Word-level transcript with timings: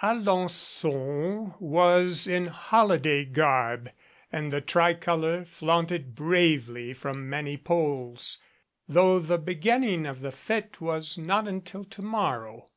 Alen9on 0.00 1.60
was 1.60 2.28
in 2.28 2.46
holiday 2.46 3.24
garb 3.24 3.90
and 4.30 4.52
the 4.52 4.60
tricolor 4.60 5.44
flaunted 5.44 6.14
bravely 6.14 6.94
from 6.94 7.28
many 7.28 7.56
poles, 7.56 8.38
though 8.88 9.18
the 9.18 9.36
beginning 9.36 10.06
of 10.06 10.20
the 10.20 10.30
fete 10.30 10.80
was 10.80 11.18
not 11.18 11.48
until 11.48 11.82
to 11.84 12.02
morrow. 12.02 12.68